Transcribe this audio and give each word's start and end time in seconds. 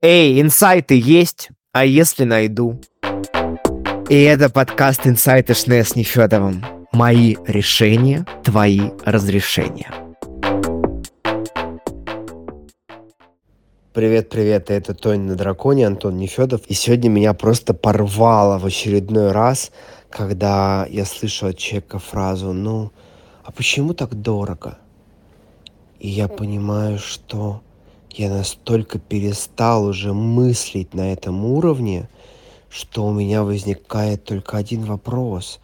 Эй, 0.00 0.40
инсайты 0.40 0.96
есть? 0.96 1.48
А 1.72 1.84
если 1.84 2.22
найду? 2.22 2.80
И 4.08 4.14
это 4.14 4.48
подкаст 4.48 5.08
«Инсайты 5.08 5.54
Шне 5.54 5.82
с 5.82 5.96
Нефедовым». 5.96 6.64
Мои 6.92 7.34
решения, 7.48 8.24
твои 8.44 8.90
разрешения. 9.04 9.92
Привет-привет, 13.92 14.70
это 14.70 14.94
Тони 14.94 15.30
на 15.30 15.34
Драконе, 15.34 15.88
Антон 15.88 16.16
Нефедов. 16.16 16.60
И 16.68 16.74
сегодня 16.74 17.08
меня 17.08 17.34
просто 17.34 17.74
порвало 17.74 18.60
в 18.60 18.66
очередной 18.66 19.32
раз, 19.32 19.72
когда 20.10 20.86
я 20.88 21.04
слышу 21.06 21.48
от 21.48 21.58
человека 21.58 21.98
фразу 21.98 22.52
«Ну, 22.52 22.92
а 23.42 23.50
почему 23.50 23.94
так 23.94 24.14
дорого?» 24.14 24.78
И 25.98 26.06
я 26.08 26.28
понимаю, 26.28 27.00
что 27.00 27.62
я 28.10 28.30
настолько 28.30 28.98
перестал 28.98 29.84
уже 29.84 30.12
мыслить 30.12 30.94
на 30.94 31.12
этом 31.12 31.44
уровне, 31.44 32.08
что 32.68 33.06
у 33.06 33.12
меня 33.12 33.42
возникает 33.42 34.24
только 34.24 34.56
один 34.56 34.84
вопрос. 34.84 35.60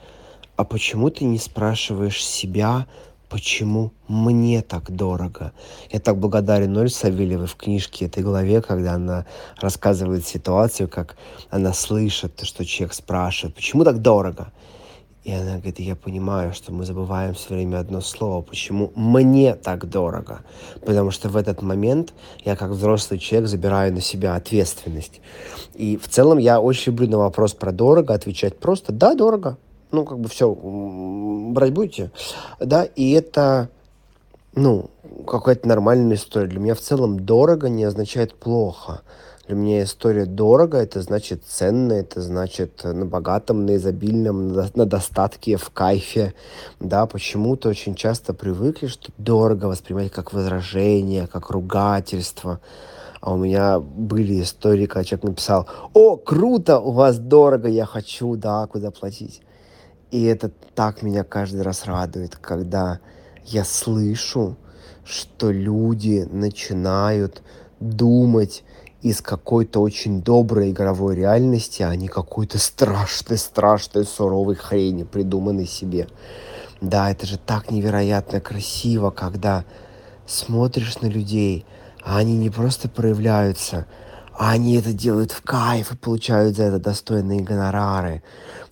А 0.56 0.64
почему 0.64 1.10
ты 1.10 1.24
не 1.24 1.38
спрашиваешь 1.38 2.24
себя, 2.24 2.86
почему 3.28 3.92
мне 4.06 4.62
так 4.62 4.90
дорого? 4.90 5.52
Я 5.90 5.98
так 5.98 6.18
благодарен 6.18 6.72
Ноль 6.72 6.90
Савельевой 6.90 7.46
в 7.46 7.56
книжке 7.56 8.06
этой 8.06 8.22
главе, 8.22 8.62
когда 8.62 8.94
она 8.94 9.26
рассказывает 9.60 10.26
ситуацию, 10.26 10.88
как 10.88 11.16
она 11.50 11.72
слышит, 11.72 12.40
что 12.44 12.64
человек 12.64 12.94
спрашивает, 12.94 13.56
почему 13.56 13.84
так 13.84 14.00
дорого? 14.00 14.52
И 15.24 15.32
она 15.32 15.52
говорит, 15.56 15.80
я 15.80 15.96
понимаю, 15.96 16.52
что 16.52 16.70
мы 16.70 16.84
забываем 16.84 17.32
все 17.32 17.54
время 17.54 17.78
одно 17.78 18.02
слово. 18.02 18.42
Почему 18.42 18.92
мне 18.94 19.54
так 19.54 19.88
дорого? 19.88 20.42
Потому 20.84 21.10
что 21.10 21.30
в 21.30 21.36
этот 21.36 21.62
момент 21.62 22.12
я 22.44 22.56
как 22.56 22.70
взрослый 22.70 23.18
человек 23.18 23.48
забираю 23.48 23.94
на 23.94 24.02
себя 24.02 24.36
ответственность. 24.36 25.22
И 25.74 25.96
в 25.96 26.08
целом 26.08 26.36
я 26.36 26.60
очень 26.60 26.92
люблю 26.92 27.08
на 27.08 27.18
вопрос 27.18 27.54
про 27.54 27.72
дорого 27.72 28.12
отвечать 28.12 28.58
просто 28.58 28.92
«да, 28.92 29.14
дорого». 29.14 29.56
Ну, 29.92 30.04
как 30.04 30.18
бы 30.18 30.28
все, 30.28 30.52
брать 30.52 31.72
будете. 31.72 32.10
Да, 32.60 32.84
и 32.84 33.12
это, 33.12 33.70
ну, 34.54 34.90
какая-то 35.26 35.66
нормальная 35.68 36.16
история. 36.16 36.48
Для 36.48 36.60
меня 36.60 36.74
в 36.74 36.80
целом 36.80 37.20
дорого 37.20 37.68
не 37.70 37.84
означает 37.84 38.34
плохо. 38.34 39.02
Для 39.46 39.56
меня 39.56 39.82
история 39.82 40.24
дорого, 40.24 40.78
это 40.78 41.02
значит 41.02 41.42
ценно, 41.46 41.92
это 41.92 42.22
значит 42.22 42.80
э, 42.82 42.92
на 42.92 43.04
богатом, 43.04 43.66
на 43.66 43.76
изобильном, 43.76 44.54
на, 44.54 44.86
достатке, 44.86 45.58
в 45.58 45.68
кайфе. 45.68 46.32
Да, 46.80 47.04
почему-то 47.04 47.68
очень 47.68 47.94
часто 47.94 48.32
привыкли, 48.32 48.86
что 48.86 49.12
дорого 49.18 49.66
воспринимать 49.66 50.10
как 50.10 50.32
возражение, 50.32 51.26
как 51.26 51.50
ругательство. 51.50 52.60
А 53.20 53.34
у 53.34 53.36
меня 53.36 53.80
были 53.80 54.40
истории, 54.40 54.86
когда 54.86 55.04
человек 55.04 55.24
написал, 55.24 55.68
о, 55.92 56.16
круто, 56.16 56.78
у 56.78 56.92
вас 56.92 57.18
дорого, 57.18 57.68
я 57.68 57.84
хочу, 57.84 58.36
да, 58.36 58.66
куда 58.66 58.90
платить. 58.90 59.42
И 60.10 60.24
это 60.24 60.50
так 60.74 61.02
меня 61.02 61.22
каждый 61.22 61.60
раз 61.60 61.84
радует, 61.84 62.36
когда 62.36 63.00
я 63.44 63.64
слышу, 63.64 64.56
что 65.04 65.50
люди 65.50 66.26
начинают 66.30 67.42
думать 67.78 68.64
из 69.04 69.20
какой-то 69.20 69.82
очень 69.82 70.22
доброй 70.22 70.70
игровой 70.70 71.14
реальности, 71.14 71.82
а 71.82 71.94
не 71.94 72.08
какой-то 72.08 72.58
страшной, 72.58 73.36
страшной, 73.36 74.06
суровой 74.06 74.54
хрени, 74.54 75.02
придуманной 75.02 75.66
себе. 75.66 76.08
Да, 76.80 77.10
это 77.10 77.26
же 77.26 77.36
так 77.36 77.70
невероятно 77.70 78.40
красиво, 78.40 79.10
когда 79.10 79.66
смотришь 80.26 81.02
на 81.02 81.06
людей, 81.08 81.66
а 82.02 82.16
они 82.16 82.38
не 82.38 82.48
просто 82.48 82.88
проявляются, 82.88 83.86
а 84.36 84.50
они 84.50 84.76
это 84.76 84.92
делают 84.92 85.32
в 85.32 85.42
кайф 85.42 85.92
и 85.92 85.96
получают 85.96 86.56
за 86.56 86.64
это 86.64 86.78
достойные 86.78 87.40
гонорары. 87.40 88.22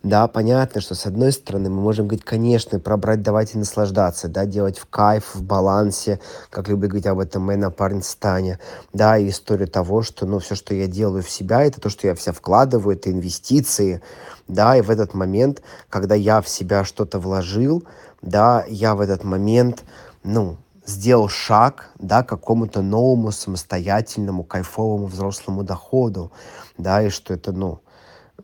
Да, 0.02 0.26
понятно, 0.26 0.80
что 0.80 0.96
с 0.96 1.06
одной 1.06 1.30
стороны 1.30 1.70
мы 1.70 1.80
можем 1.80 2.08
говорить, 2.08 2.24
конечно, 2.24 2.80
пробрать, 2.80 3.22
давайте 3.22 3.58
наслаждаться, 3.58 4.26
да, 4.26 4.46
делать 4.46 4.76
в 4.76 4.86
кайф, 4.86 5.34
в 5.34 5.42
балансе, 5.42 6.18
как 6.50 6.68
люблю 6.68 6.88
говорить 6.88 7.06
об 7.06 7.20
этом 7.20 7.42
Мэна 7.42 7.70
Парнстане, 7.70 8.58
да, 8.92 9.16
и 9.16 9.28
история 9.28 9.66
того, 9.66 10.02
что, 10.02 10.26
ну, 10.26 10.40
все, 10.40 10.56
что 10.56 10.74
я 10.74 10.88
делаю 10.88 11.22
в 11.22 11.30
себя, 11.30 11.62
это 11.62 11.80
то, 11.80 11.88
что 11.88 12.08
я 12.08 12.16
вся 12.16 12.32
вкладываю, 12.32 12.96
это 12.96 13.12
инвестиции, 13.12 14.02
да, 14.48 14.76
и 14.76 14.80
в 14.80 14.90
этот 14.90 15.14
момент, 15.14 15.62
когда 15.88 16.16
я 16.16 16.42
в 16.42 16.48
себя 16.48 16.84
что-то 16.84 17.20
вложил, 17.20 17.84
да, 18.22 18.64
я 18.68 18.96
в 18.96 19.00
этот 19.00 19.22
момент, 19.22 19.84
ну, 20.24 20.56
сделал 20.84 21.28
шаг, 21.28 21.90
да, 21.98 22.22
к 22.22 22.28
какому-то 22.28 22.82
новому 22.82 23.30
самостоятельному 23.32 24.44
кайфовому 24.44 25.06
взрослому 25.06 25.62
доходу, 25.64 26.32
да, 26.78 27.02
и 27.02 27.10
что 27.10 27.34
это, 27.34 27.52
ну, 27.52 27.80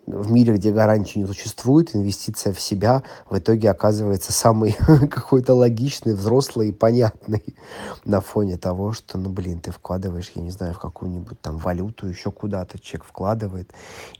в 0.06 0.30
мире, 0.30 0.54
где 0.54 0.72
гарантии 0.72 1.18
не 1.18 1.26
существует, 1.26 1.94
инвестиция 1.94 2.52
в 2.52 2.60
себя 2.60 3.02
в 3.28 3.36
итоге 3.38 3.70
оказывается 3.70 4.32
самый 4.32 4.72
какой-то 5.10 5.54
логичный, 5.54 6.14
взрослый 6.14 6.70
и 6.70 6.72
понятный 6.72 7.44
на 8.04 8.20
фоне 8.20 8.56
того, 8.56 8.92
что, 8.92 9.18
ну, 9.18 9.28
блин, 9.28 9.60
ты 9.60 9.70
вкладываешь, 9.70 10.32
я 10.34 10.42
не 10.42 10.50
знаю, 10.50 10.74
в 10.74 10.78
какую-нибудь 10.78 11.40
там 11.40 11.58
валюту, 11.58 12.06
еще 12.06 12.30
куда-то 12.30 12.78
человек 12.78 13.04
вкладывает, 13.04 13.72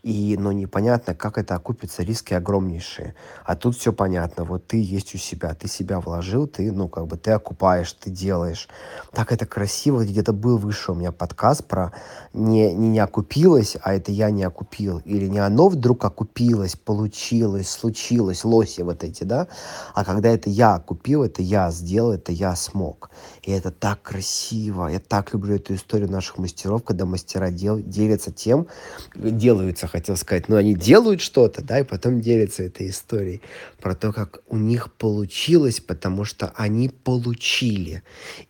и, 0.02 0.36
но 0.36 0.50
ну, 0.50 0.52
непонятно, 0.52 1.14
как 1.14 1.38
это 1.38 1.54
окупится, 1.54 2.02
риски 2.02 2.34
огромнейшие. 2.34 3.14
А 3.44 3.56
тут 3.56 3.76
все 3.76 3.92
понятно, 3.92 4.44
вот 4.44 4.66
ты 4.66 4.82
есть 4.82 5.14
у 5.14 5.18
себя, 5.18 5.54
ты 5.54 5.68
себя 5.68 6.00
вложил, 6.00 6.46
ты, 6.46 6.70
ну, 6.70 6.88
как 6.88 7.06
бы 7.06 7.16
ты 7.16 7.30
окупаешь, 7.30 7.92
ты 7.92 8.10
делаешь. 8.10 8.68
Так 9.12 9.32
это 9.32 9.46
красиво, 9.46 10.04
где-то 10.04 10.32
был 10.32 10.58
выше 10.58 10.92
у 10.92 10.94
меня 10.94 11.12
подкаст 11.12 11.64
про 11.64 11.92
не, 12.32 12.74
не, 12.74 12.88
не 12.88 12.98
окупилось, 12.98 13.76
а 13.82 13.94
это 13.94 14.12
я 14.12 14.30
не 14.30 14.42
окупил, 14.42 14.98
или 15.04 15.26
не 15.26 15.38
оно 15.38 15.67
вдруг 15.68 16.04
окупилось, 16.04 16.76
получилось, 16.76 17.68
случилось, 17.68 18.44
лоси 18.44 18.82
вот 18.82 19.04
эти, 19.04 19.24
да, 19.24 19.48
а 19.94 20.04
когда 20.04 20.30
это 20.30 20.50
я 20.50 20.78
купил, 20.78 21.22
это 21.22 21.42
я 21.42 21.70
сделал, 21.70 22.12
это 22.12 22.32
я 22.32 22.56
смог. 22.56 23.10
И 23.42 23.50
это 23.50 23.70
так 23.70 24.02
красиво. 24.02 24.88
Я 24.88 25.00
так 25.00 25.32
люблю 25.32 25.56
эту 25.56 25.74
историю 25.74 26.10
наших 26.10 26.38
мастеров, 26.38 26.84
когда 26.84 27.04
мастера 27.04 27.50
дел, 27.50 27.78
делятся 27.78 28.32
тем, 28.32 28.66
делаются, 29.14 29.86
хотел 29.86 30.16
сказать, 30.16 30.48
но 30.48 30.56
они 30.56 30.74
делают 30.74 31.20
что-то, 31.20 31.62
да, 31.62 31.80
и 31.80 31.84
потом 31.84 32.20
делятся 32.20 32.62
этой 32.62 32.90
историей 32.90 33.42
про 33.80 33.94
то, 33.94 34.12
как 34.12 34.40
у 34.48 34.56
них 34.56 34.92
получилось, 34.92 35.80
потому 35.80 36.24
что 36.24 36.52
они 36.56 36.88
получили. 36.88 38.02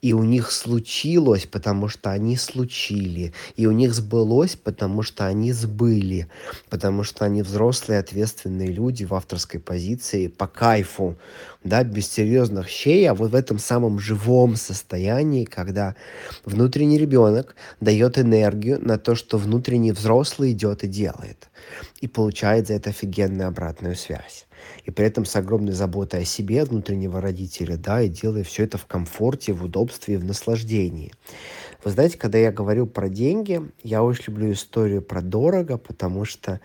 И 0.02 0.12
у 0.12 0.22
них 0.22 0.50
случилось, 0.50 1.46
потому 1.46 1.88
что 1.88 2.10
они 2.10 2.36
случили. 2.36 3.32
И 3.56 3.66
у 3.66 3.72
них 3.72 3.94
сбылось, 3.94 4.56
потому 4.56 5.02
что 5.02 5.26
они 5.26 5.52
сбыли. 5.52 6.28
Потому 6.70 6.97
что 7.04 7.24
они 7.24 7.42
взрослые, 7.42 8.00
ответственные 8.00 8.68
люди 8.68 9.04
в 9.04 9.14
авторской 9.14 9.60
позиции 9.60 10.28
по 10.28 10.46
кайфу 10.46 11.16
да, 11.64 11.82
без 11.84 12.08
серьезных 12.08 12.68
щей, 12.68 13.08
а 13.08 13.14
вот 13.14 13.32
в 13.32 13.34
этом 13.34 13.58
самом 13.58 13.98
живом 13.98 14.56
состоянии, 14.56 15.44
когда 15.44 15.94
внутренний 16.44 16.98
ребенок 16.98 17.56
дает 17.80 18.18
энергию 18.18 18.78
на 18.80 18.98
то, 18.98 19.14
что 19.14 19.38
внутренний 19.38 19.92
взрослый 19.92 20.52
идет 20.52 20.84
и 20.84 20.88
делает, 20.88 21.48
и 22.00 22.08
получает 22.08 22.68
за 22.68 22.74
это 22.74 22.90
офигенную 22.90 23.48
обратную 23.48 23.96
связь. 23.96 24.46
И 24.84 24.90
при 24.90 25.06
этом 25.06 25.24
с 25.24 25.36
огромной 25.36 25.72
заботой 25.72 26.22
о 26.22 26.24
себе 26.24 26.64
внутреннего 26.64 27.20
родителя, 27.20 27.76
да, 27.76 28.02
и 28.02 28.08
делая 28.08 28.44
все 28.44 28.64
это 28.64 28.78
в 28.78 28.86
комфорте, 28.86 29.52
в 29.52 29.64
удобстве 29.64 30.14
и 30.14 30.18
в 30.18 30.24
наслаждении. 30.24 31.12
Вы 31.84 31.90
знаете, 31.90 32.18
когда 32.18 32.38
я 32.38 32.50
говорю 32.50 32.86
про 32.86 33.08
деньги, 33.08 33.62
я 33.82 34.02
очень 34.02 34.24
люблю 34.28 34.52
историю 34.52 35.02
про 35.02 35.22
дорого, 35.22 35.78
потому 35.78 36.24
что 36.24 36.60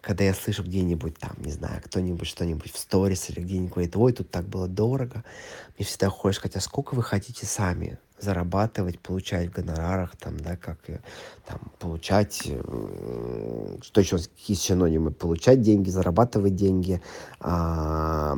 когда 0.00 0.24
я 0.24 0.34
слышу 0.34 0.62
где-нибудь 0.62 1.18
там, 1.18 1.32
не 1.38 1.52
знаю, 1.52 1.82
кто-нибудь 1.84 2.26
что-нибудь 2.26 2.72
в 2.72 2.78
сторис 2.78 3.30
или 3.30 3.40
где-нибудь 3.40 3.72
говорит, 3.72 3.96
ой, 3.96 4.12
тут 4.12 4.30
так 4.30 4.44
было 4.46 4.68
дорого, 4.68 5.24
мне 5.76 5.86
всегда 5.86 6.08
хочется 6.08 6.40
сказать, 6.40 6.56
а 6.56 6.60
сколько 6.60 6.94
вы 6.94 7.02
хотите 7.02 7.46
сами 7.46 7.98
зарабатывать, 8.20 8.98
получать 8.98 9.48
в 9.48 9.52
гонорарах, 9.52 10.16
там, 10.16 10.38
да, 10.38 10.56
как 10.56 10.78
там, 11.46 11.60
получать, 11.78 12.42
э, 12.46 13.76
что 13.82 14.00
еще, 14.00 14.18
какие 14.18 14.56
синонимы, 14.56 15.12
получать 15.12 15.60
деньги, 15.60 15.90
зарабатывать 15.90 16.56
деньги, 16.56 17.00
а, 17.40 18.36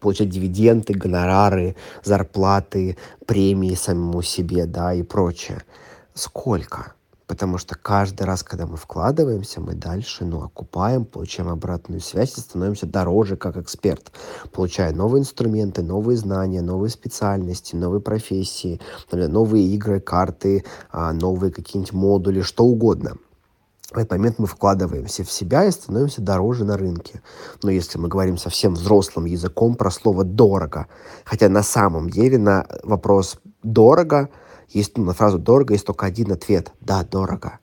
получать 0.00 0.30
дивиденды, 0.30 0.94
гонорары, 0.94 1.76
зарплаты, 2.02 2.96
премии 3.26 3.74
самому 3.74 4.22
себе, 4.22 4.66
да, 4.66 4.94
и 4.94 5.02
прочее. 5.02 5.62
Сколько? 6.14 6.94
Потому 7.28 7.58
что 7.58 7.76
каждый 7.76 8.22
раз, 8.22 8.42
когда 8.42 8.66
мы 8.66 8.78
вкладываемся, 8.78 9.60
мы 9.60 9.74
дальше, 9.74 10.24
ну, 10.24 10.42
окупаем, 10.42 11.04
получаем 11.04 11.50
обратную 11.50 12.00
связь 12.00 12.38
и 12.38 12.40
становимся 12.40 12.86
дороже 12.86 13.36
как 13.36 13.58
эксперт, 13.58 14.10
получая 14.50 14.94
новые 14.94 15.20
инструменты, 15.20 15.82
новые 15.82 16.16
знания, 16.16 16.62
новые 16.62 16.90
специальности, 16.90 17.76
новые 17.76 18.00
профессии, 18.00 18.80
новые 19.12 19.66
игры, 19.66 20.00
карты, 20.00 20.64
а, 20.90 21.12
новые 21.12 21.52
какие-нибудь 21.52 21.92
модули, 21.92 22.40
что 22.40 22.64
угодно. 22.64 23.18
В 23.92 23.98
этот 23.98 24.12
момент 24.12 24.38
мы 24.38 24.46
вкладываемся 24.46 25.22
в 25.22 25.30
себя 25.30 25.66
и 25.66 25.70
становимся 25.70 26.22
дороже 26.22 26.64
на 26.64 26.78
рынке. 26.78 27.20
Но 27.62 27.70
если 27.70 27.98
мы 27.98 28.08
говорим 28.08 28.38
совсем 28.38 28.72
взрослым 28.72 29.26
языком 29.26 29.74
про 29.74 29.90
слово 29.90 30.24
«дорого», 30.24 30.86
хотя 31.24 31.50
на 31.50 31.62
самом 31.62 32.08
деле 32.08 32.38
на 32.38 32.66
вопрос 32.82 33.38
«дорого» 33.62 34.30
Есть 34.68 34.96
ну, 34.98 35.04
на 35.04 35.14
фразу 35.14 35.38
«дорого» 35.38 35.74
есть 35.74 35.86
только 35.86 36.06
один 36.06 36.32
ответ– 36.32 36.72
«да, 36.80 37.04
дорого». 37.04 37.58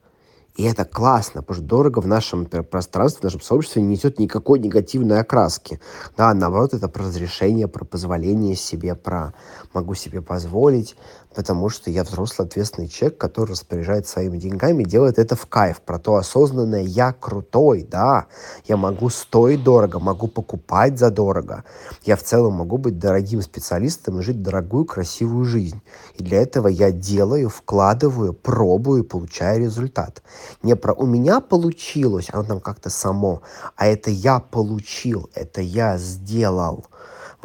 И 0.56 0.62
это 0.62 0.86
классно, 0.86 1.42
потому 1.42 1.58
что 1.58 1.68
дорого 1.68 1.98
в 2.00 2.06
нашем 2.06 2.46
пространстве, 2.46 3.20
в 3.20 3.24
нашем 3.24 3.42
сообществе 3.42 3.82
не 3.82 3.88
несет 3.88 4.18
никакой 4.18 4.58
негативной 4.58 5.20
окраски. 5.20 5.80
Да, 6.16 6.32
наоборот, 6.32 6.72
это 6.72 6.88
про 6.88 7.04
разрешение, 7.04 7.68
про 7.68 7.84
позволение 7.84 8.56
себе, 8.56 8.94
про 8.94 9.34
могу 9.74 9.94
себе 9.94 10.22
позволить, 10.22 10.96
потому 11.36 11.68
что 11.68 11.90
я 11.90 12.02
взрослый 12.02 12.48
ответственный 12.48 12.88
человек, 12.88 13.18
который 13.18 13.50
распоряжается 13.50 14.14
своими 14.14 14.38
деньгами, 14.38 14.84
делает 14.84 15.18
это 15.18 15.36
в 15.36 15.44
кайф, 15.44 15.82
про 15.82 15.98
то 15.98 16.14
осознанное 16.14 16.80
«я 16.80 17.12
крутой», 17.12 17.86
да, 17.88 18.24
я 18.64 18.78
могу 18.78 19.10
стоить 19.10 19.62
дорого, 19.62 19.98
могу 19.98 20.28
покупать 20.28 20.98
за 20.98 21.10
дорого, 21.10 21.64
я 22.04 22.16
в 22.16 22.22
целом 22.22 22.54
могу 22.54 22.78
быть 22.78 22.98
дорогим 22.98 23.42
специалистом 23.42 24.18
и 24.18 24.22
жить 24.22 24.42
дорогую, 24.42 24.86
красивую 24.86 25.44
жизнь. 25.44 25.82
И 26.14 26.24
для 26.24 26.40
этого 26.40 26.68
я 26.68 26.90
делаю, 26.90 27.50
вкладываю, 27.50 28.32
пробую, 28.32 29.04
получаю 29.04 29.60
результат. 29.60 30.22
Не 30.62 30.74
про 30.74 30.94
«у 30.94 31.04
меня 31.04 31.40
получилось», 31.40 32.28
оно 32.32 32.44
там 32.44 32.60
как-то 32.60 32.88
само, 32.88 33.42
а 33.76 33.86
это 33.86 34.10
я 34.10 34.40
получил, 34.40 35.28
это 35.34 35.60
я 35.60 35.98
сделал 35.98 36.86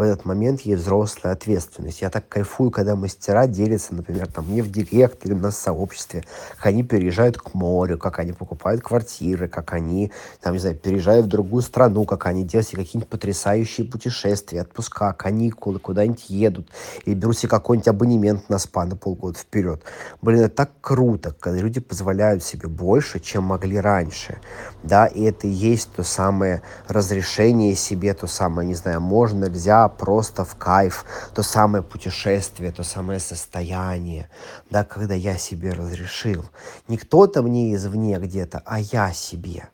в 0.01 0.03
этот 0.03 0.25
момент 0.25 0.61
есть 0.61 0.81
взрослая 0.81 1.33
ответственность. 1.33 2.01
Я 2.01 2.09
так 2.09 2.27
кайфую, 2.27 2.71
когда 2.71 2.95
мастера 2.95 3.45
делятся, 3.45 3.93
например, 3.93 4.25
там 4.25 4.47
мне 4.47 4.63
в 4.63 4.71
директ 4.71 5.23
или 5.27 5.33
на 5.33 5.51
сообществе, 5.51 6.23
как 6.57 6.65
они 6.65 6.81
переезжают 6.81 7.37
к 7.37 7.53
морю, 7.53 7.99
как 7.99 8.17
они 8.17 8.33
покупают 8.33 8.81
квартиры, 8.81 9.47
как 9.47 9.73
они, 9.73 10.11
там, 10.41 10.53
не 10.53 10.59
знаю, 10.59 10.75
переезжают 10.75 11.27
в 11.27 11.29
другую 11.29 11.61
страну, 11.61 12.05
как 12.05 12.25
они 12.25 12.43
делают 12.43 12.67
себе 12.67 12.83
какие-нибудь 12.83 13.09
потрясающие 13.09 13.85
путешествия, 13.85 14.61
отпуска, 14.61 15.13
каникулы, 15.13 15.77
куда-нибудь 15.77 16.31
едут, 16.31 16.67
и 17.05 17.13
берут 17.13 17.37
себе 17.37 17.49
какой-нибудь 17.49 17.87
абонемент 17.87 18.49
на 18.49 18.57
спа 18.57 18.85
на 18.85 18.95
полгода 18.95 19.37
вперед. 19.37 19.83
Блин, 20.23 20.41
это 20.41 20.55
так 20.55 20.71
круто, 20.81 21.35
когда 21.39 21.59
люди 21.59 21.79
позволяют 21.79 22.43
себе 22.43 22.67
больше, 22.67 23.19
чем 23.19 23.43
могли 23.43 23.79
раньше, 23.79 24.39
да, 24.81 25.05
и 25.05 25.21
это 25.21 25.45
и 25.45 25.51
есть 25.51 25.91
то 25.95 26.03
самое 26.03 26.63
разрешение 26.87 27.75
себе, 27.75 28.15
то 28.15 28.25
самое, 28.25 28.67
не 28.67 28.73
знаю, 28.73 28.99
можно, 28.99 29.45
нельзя, 29.45 29.90
просто 29.91 30.45
в 30.45 30.55
кайф, 30.55 31.05
то 31.33 31.43
самое 31.43 31.83
путешествие, 31.83 32.71
то 32.71 32.83
самое 32.83 33.19
состояние, 33.19 34.29
да, 34.69 34.83
когда 34.83 35.13
я 35.13 35.37
себе 35.37 35.73
разрешил. 35.73 36.45
Не 36.87 36.97
кто-то 36.97 37.41
мне 37.41 37.75
извне 37.75 38.17
где-то, 38.17 38.61
а 38.65 38.79
я 38.79 39.13
себе. 39.13 39.69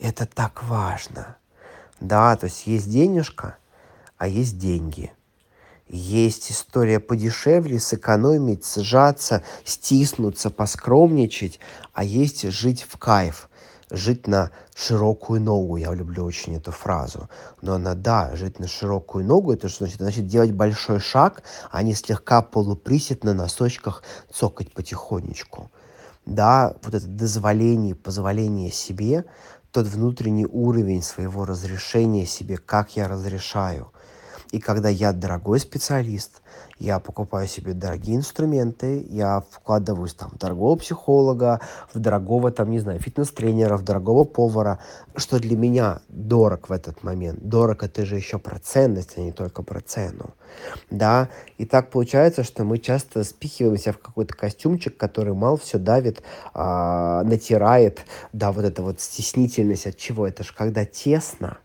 Это 0.00 0.26
так 0.26 0.62
важно. 0.64 1.36
Да, 2.00 2.36
то 2.36 2.46
есть 2.46 2.66
есть 2.66 2.90
денежка, 2.90 3.56
а 4.16 4.28
есть 4.28 4.58
деньги. 4.58 5.12
Есть 5.88 6.52
история 6.52 7.00
подешевле, 7.00 7.80
сэкономить, 7.80 8.66
сжаться, 8.66 9.42
стиснуться, 9.64 10.50
поскромничать, 10.50 11.60
а 11.92 12.04
есть 12.04 12.42
жить 12.50 12.86
в 12.88 12.98
кайф 12.98 13.48
жить 13.90 14.26
на 14.26 14.50
широкую 14.74 15.40
ногу. 15.40 15.76
Я 15.76 15.92
люблю 15.94 16.24
очень 16.24 16.56
эту 16.56 16.72
фразу. 16.72 17.28
Но 17.62 17.74
она, 17.74 17.94
да, 17.94 18.34
жить 18.36 18.58
на 18.58 18.68
широкую 18.68 19.24
ногу, 19.24 19.52
это 19.52 19.68
что 19.68 19.84
значит? 19.84 19.98
Значит, 20.00 20.26
делать 20.26 20.52
большой 20.52 21.00
шаг, 21.00 21.42
а 21.70 21.82
не 21.82 21.94
слегка 21.94 22.42
полуприсед 22.42 23.24
на 23.24 23.34
носочках 23.34 24.02
цокать 24.32 24.72
потихонечку. 24.72 25.70
Да, 26.26 26.74
вот 26.82 26.94
это 26.94 27.06
дозволение, 27.06 27.94
позволение 27.94 28.70
себе, 28.70 29.24
тот 29.72 29.86
внутренний 29.86 30.46
уровень 30.46 31.02
своего 31.02 31.44
разрешения 31.44 32.26
себе, 32.26 32.58
как 32.58 32.96
я 32.96 33.08
разрешаю. 33.08 33.92
И 34.50 34.60
когда 34.60 34.88
я 34.88 35.12
дорогой 35.12 35.60
специалист, 35.60 36.40
я 36.78 37.00
покупаю 37.00 37.48
себе 37.48 37.74
дорогие 37.74 38.16
инструменты, 38.16 39.04
я 39.10 39.42
вкладываюсь 39.50 40.14
там 40.14 40.30
в 40.30 40.38
дорогого 40.38 40.76
психолога, 40.76 41.60
в 41.92 41.98
дорогого 41.98 42.50
там, 42.50 42.70
не 42.70 42.78
знаю, 42.78 43.00
фитнес-тренера, 43.00 43.76
в 43.76 43.82
дорогого 43.82 44.24
повара, 44.24 44.78
что 45.16 45.38
для 45.38 45.56
меня 45.56 46.00
дорог 46.08 46.68
в 46.68 46.72
этот 46.72 47.02
момент. 47.02 47.40
Дорог 47.42 47.82
это 47.82 48.06
же 48.06 48.16
еще 48.16 48.38
про 48.38 48.58
ценность, 48.58 49.14
а 49.16 49.20
не 49.20 49.32
только 49.32 49.62
про 49.62 49.80
цену. 49.80 50.34
Да, 50.90 51.28
и 51.58 51.66
так 51.66 51.90
получается, 51.90 52.44
что 52.44 52.64
мы 52.64 52.78
часто 52.78 53.24
спихиваемся 53.24 53.92
в 53.92 53.98
какой-то 53.98 54.34
костюмчик, 54.34 54.96
который 54.96 55.34
мало 55.34 55.56
все 55.56 55.78
давит, 55.78 56.22
а, 56.54 57.22
натирает, 57.24 58.00
да, 58.32 58.52
вот 58.52 58.64
эта 58.64 58.82
вот 58.82 59.00
стеснительность 59.00 59.86
от 59.86 59.96
чего? 59.96 60.26
Это 60.26 60.44
же 60.44 60.54
когда 60.54 60.84
тесно, 60.84 61.58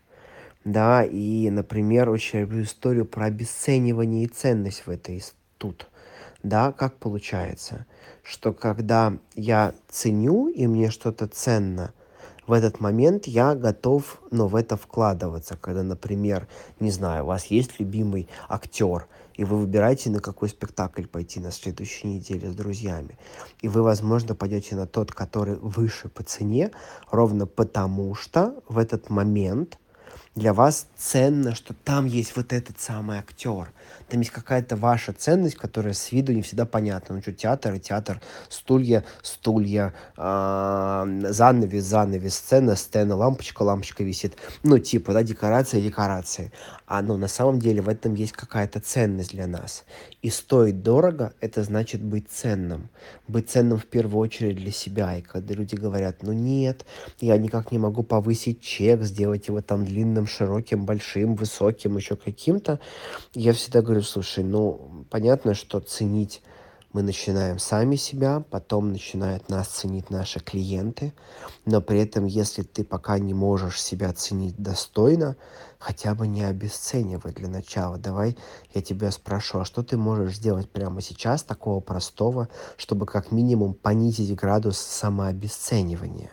да, 0.64 1.04
и, 1.04 1.50
например, 1.50 2.08
очень 2.08 2.40
люблю 2.40 2.62
историю 2.62 3.04
про 3.04 3.26
обесценивание 3.26 4.24
и 4.24 4.28
ценность 4.28 4.86
в 4.86 4.90
этой 4.90 5.22
тут. 5.58 5.88
Да, 6.42 6.72
как 6.72 6.96
получается, 6.96 7.86
что 8.22 8.52
когда 8.52 9.16
я 9.34 9.74
ценю 9.88 10.48
и 10.48 10.66
мне 10.66 10.90
что-то 10.90 11.26
ценно, 11.26 11.92
в 12.46 12.52
этот 12.52 12.80
момент 12.80 13.26
я 13.26 13.54
готов, 13.54 14.20
ну, 14.30 14.46
в 14.46 14.56
это 14.56 14.76
вкладываться. 14.76 15.56
Когда, 15.56 15.82
например, 15.82 16.46
не 16.80 16.90
знаю, 16.90 17.24
у 17.24 17.28
вас 17.28 17.46
есть 17.46 17.80
любимый 17.80 18.28
актер, 18.48 19.06
и 19.34 19.44
вы 19.44 19.56
выбираете, 19.56 20.10
на 20.10 20.20
какой 20.20 20.50
спектакль 20.50 21.06
пойти 21.06 21.40
на 21.40 21.50
следующей 21.50 22.08
неделе 22.08 22.50
с 22.50 22.54
друзьями. 22.54 23.18
И 23.62 23.68
вы, 23.68 23.82
возможно, 23.82 24.34
пойдете 24.34 24.76
на 24.76 24.86
тот, 24.86 25.12
который 25.12 25.56
выше 25.56 26.08
по 26.08 26.22
цене, 26.22 26.70
ровно 27.10 27.46
потому 27.46 28.14
что 28.14 28.62
в 28.68 28.76
этот 28.78 29.08
момент 29.08 29.78
для 30.34 30.52
вас 30.52 30.88
ценно, 30.96 31.54
что 31.54 31.74
там 31.74 32.06
есть 32.06 32.36
вот 32.36 32.52
этот 32.52 32.80
самый 32.80 33.18
актер. 33.18 33.72
Там 34.08 34.20
есть 34.20 34.32
какая-то 34.32 34.76
ваша 34.76 35.12
ценность, 35.12 35.56
которая 35.56 35.94
с 35.94 36.12
виду 36.12 36.32
не 36.32 36.42
всегда 36.42 36.66
понятна. 36.66 37.16
Ну 37.16 37.22
что, 37.22 37.32
театр 37.32 37.74
и 37.74 37.80
театр, 37.80 38.20
стулья, 38.48 39.04
стулья, 39.22 39.94
э, 40.16 41.26
занавес, 41.30 41.84
занавес, 41.84 42.34
сцена, 42.34 42.76
сцена, 42.76 43.16
лампочка, 43.16 43.62
лампочка 43.62 44.04
висит. 44.04 44.36
Ну, 44.62 44.78
типа, 44.78 45.12
да, 45.12 45.22
декорация, 45.22 45.80
декорации. 45.80 46.52
А 46.86 47.00
ну, 47.00 47.16
на 47.16 47.28
самом 47.28 47.60
деле 47.60 47.80
в 47.80 47.88
этом 47.88 48.14
есть 48.14 48.32
какая-то 48.32 48.80
ценность 48.80 49.30
для 49.30 49.46
нас. 49.46 49.84
И 50.20 50.30
стоить 50.30 50.82
дорого– 50.82 51.32
это 51.40 51.62
значит 51.62 52.02
быть 52.02 52.28
ценным. 52.30 52.90
Быть 53.26 53.48
ценным 53.50 53.78
в 53.78 53.86
первую 53.86 54.20
очередь 54.20 54.56
для 54.56 54.70
себя. 54.70 55.16
И 55.16 55.22
когда 55.22 55.54
люди 55.54 55.76
говорят, 55.76 56.22
ну 56.22 56.32
нет, 56.32 56.84
я 57.20 57.38
никак 57.38 57.72
не 57.72 57.78
могу 57.78 58.02
повысить 58.02 58.60
чек, 58.60 59.02
сделать 59.02 59.48
его 59.48 59.62
там 59.62 59.84
длинным, 59.84 60.23
широким, 60.26 60.84
большим, 60.84 61.34
высоким, 61.34 61.96
еще 61.96 62.16
каким-то, 62.16 62.80
я 63.34 63.52
всегда 63.52 63.82
говорю, 63.82 64.02
слушай, 64.02 64.44
ну 64.44 65.06
понятно, 65.10 65.54
что 65.54 65.80
ценить 65.80 66.42
мы 66.94 67.02
начинаем 67.02 67.58
сами 67.58 67.96
себя, 67.96 68.44
потом 68.50 68.92
начинают 68.92 69.48
нас 69.48 69.66
ценить 69.66 70.10
наши 70.10 70.38
клиенты, 70.38 71.12
но 71.66 71.80
при 71.80 71.98
этом, 72.00 72.24
если 72.24 72.62
ты 72.62 72.84
пока 72.84 73.18
не 73.18 73.34
можешь 73.34 73.82
себя 73.82 74.12
ценить 74.12 74.56
достойно, 74.56 75.36
хотя 75.80 76.14
бы 76.14 76.28
не 76.28 76.44
обесценивай 76.44 77.32
для 77.32 77.48
начала. 77.48 77.98
Давай 77.98 78.38
я 78.72 78.80
тебя 78.80 79.10
спрошу, 79.10 79.58
а 79.58 79.64
что 79.64 79.82
ты 79.82 79.96
можешь 79.96 80.36
сделать 80.36 80.70
прямо 80.70 81.00
сейчас 81.00 81.42
такого 81.42 81.80
простого, 81.80 82.48
чтобы 82.76 83.06
как 83.06 83.32
минимум 83.32 83.74
понизить 83.74 84.32
градус 84.36 84.78
самообесценивания? 84.78 86.30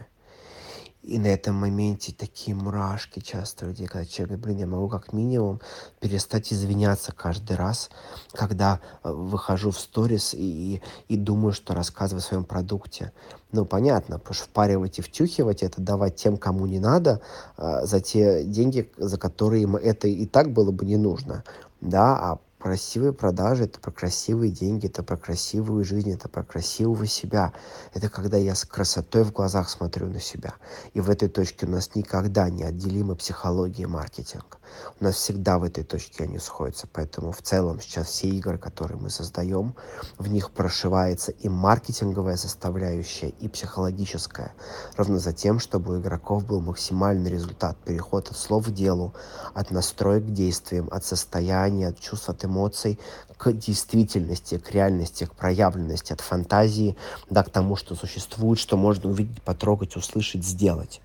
И 1.04 1.18
на 1.18 1.28
этом 1.28 1.56
моменте 1.56 2.14
такие 2.16 2.56
мурашки 2.56 3.22
часто 3.22 3.66
людей, 3.66 3.88
когда 3.88 4.06
человек 4.06 4.40
говорит, 4.40 4.46
блин, 4.46 4.58
я 4.60 4.68
могу 4.68 4.88
как 4.88 5.14
минимум 5.14 5.60
перестать 6.00 6.54
извиняться 6.54 7.12
каждый 7.12 7.58
раз, 7.58 7.90
когда 8.34 8.80
э, 9.04 9.12
выхожу 9.12 9.72
в 9.72 9.80
сторис 9.80 10.36
и, 10.36 10.82
и 11.08 11.18
думаю, 11.18 11.54
что 11.54 11.74
рассказываю 11.74 12.20
о 12.20 12.24
своем 12.24 12.44
продукте. 12.44 13.14
Ну, 13.52 13.66
понятно, 13.66 14.20
потому 14.20 14.36
что 14.36 14.46
впаривать 14.46 15.00
и 15.00 15.02
втюхивать, 15.02 15.64
это 15.64 15.82
давать 15.82 16.18
тем, 16.18 16.38
кому 16.38 16.68
не 16.68 16.80
надо, 16.80 17.22
э, 17.58 17.84
за 17.84 18.00
те 18.00 18.44
деньги, 18.44 18.92
за 18.98 19.18
которые 19.18 19.64
им 19.64 19.78
это 19.78 20.08
и 20.08 20.28
так 20.28 20.54
было 20.54 20.72
бы 20.72 20.86
не 20.86 20.98
нужно. 20.98 21.44
Да, 21.82 22.16
а 22.16 22.40
Красивые 22.62 23.12
продажи– 23.12 23.64
это 23.66 23.80
про 23.80 23.90
красивые 23.92 24.52
деньги, 24.52 24.86
это 24.86 25.02
про 25.02 25.18
красивую 25.18 25.84
жизнь, 25.84 26.12
это 26.14 26.30
про 26.30 26.44
красивого 26.44 27.08
себя. 27.08 27.54
Это 27.96 28.08
когда 28.08 28.38
я 28.38 28.54
с 28.54 28.66
красотой 28.66 29.24
в 29.24 29.32
глазах 29.32 29.68
смотрю 29.68 30.06
на 30.08 30.20
себя. 30.20 30.54
И 30.94 31.02
в 31.02 31.10
этой 31.10 31.28
точке 31.28 31.66
у 31.66 31.70
нас 31.70 31.96
никогда 31.96 32.52
не 32.52 32.64
отделима 32.64 33.16
психология 33.16 33.84
и 33.84 33.88
маркетинг. 33.88 34.60
У 35.00 35.04
нас 35.04 35.16
всегда 35.16 35.58
в 35.58 35.64
этой 35.64 35.84
точке 35.84 36.24
они 36.24 36.40
сходятся. 36.40 36.88
Поэтому 36.92 37.32
в 37.32 37.42
целом 37.42 37.82
сейчас 37.82 38.08
все 38.08 38.28
игры, 38.28 38.58
которые 38.58 39.00
мы 39.00 39.10
создаем, 39.10 39.76
в 40.18 40.28
них 40.28 40.52
прошивается 40.52 41.32
и 41.32 41.50
маркетинговая 41.50 42.38
составляющая, 42.38 43.30
и 43.30 43.48
психологическая. 43.48 44.54
Ровно 44.96 45.20
за 45.20 45.34
тем, 45.34 45.60
чтобы 45.60 45.96
у 45.96 46.02
игроков 46.02 46.46
был 46.46 46.62
максимальный 46.62 47.32
результат. 47.32 47.78
Переход 47.86 48.30
от 48.30 48.38
слов 48.38 48.68
к 48.68 48.72
делу, 48.72 49.14
от 49.54 49.72
настроек 49.72 50.26
к 50.26 50.32
действиям, 50.32 50.88
от 50.92 51.06
состояния, 51.06 51.90
от 51.90 52.00
чувств, 52.00 52.30
от 52.30 52.46
эмоций 52.46 53.00
к 53.42 53.52
действительности, 53.54 54.60
к 54.60 54.72
реальности, 54.72 55.26
к 55.26 55.34
проявленности, 55.34 56.14
от 56.14 56.22
фантазии, 56.22 56.96
да, 57.32 57.44
к 57.44 57.50
тому, 57.50 57.76
что 57.76 57.96
существует, 57.96 58.60
что 58.60 58.78
можно 58.78 59.10
увидеть, 59.10 59.42
потрогать, 59.42 59.96
услышать, 59.96 60.46
сделать. 60.46 61.02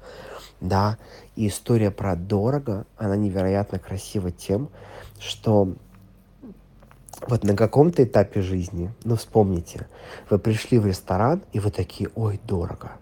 Да, 0.61 0.97
и 1.35 1.49
история 1.49 1.91
про 1.91 2.17
дорого, 2.17 2.87
она 2.97 3.17
невероятно 3.17 3.79
красива 3.79 4.31
тем, 4.31 4.71
что 5.19 5.75
вот 7.29 7.45
на 7.45 7.55
каком-то 7.55 8.05
этапе 8.05 8.41
жизни, 8.41 8.93
ну 9.05 9.17
вспомните, 9.17 9.87
вы 10.31 10.39
пришли 10.39 10.79
в 10.79 10.87
ресторан, 10.87 11.43
и 11.53 11.61
вы 11.61 11.71
такие, 11.71 12.11
ой, 12.15 12.41
дорого. 12.45 12.93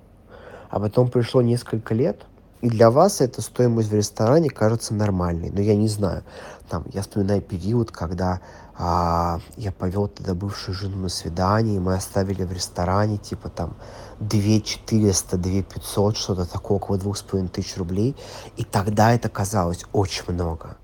А 0.70 0.80
потом 0.80 1.10
пришло 1.10 1.42
несколько 1.42 1.94
лет, 1.94 2.22
и 2.60 2.68
для 2.68 2.90
вас 2.90 3.20
эта 3.20 3.42
стоимость 3.42 3.90
в 3.90 3.94
ресторане 3.94 4.48
кажется 4.50 4.94
нормальной. 4.94 5.50
Но 5.50 5.60
я 5.60 5.76
не 5.76 5.88
знаю, 5.88 6.24
там, 6.68 6.84
я 6.92 7.02
вспоминаю 7.02 7.42
период, 7.42 7.90
когда 7.90 8.40
а, 8.76 9.40
я 9.56 9.70
повел 9.70 10.08
тогда 10.08 10.34
бывшую 10.34 10.74
жену 10.74 10.96
на 10.96 11.08
свидание, 11.08 11.76
и 11.76 11.80
мы 11.80 11.94
оставили 11.94 12.42
в 12.42 12.52
ресторане, 12.52 13.18
типа 13.18 13.48
там 13.48 13.76
2 14.20 14.60
400, 14.60 15.36
2 15.36 15.62
500, 15.62 16.16
что-то 16.16 16.44
такое, 16.44 16.76
около 16.76 16.98
двух 16.98 17.16
с 17.16 17.22
половиной 17.22 17.50
тысяч 17.50 17.76
рублей. 17.76 18.16
И 18.56 18.64
тогда 18.64 19.12
это 19.12 19.28
казалось 19.28 19.84
очень 19.92 20.24
много. 20.28 20.76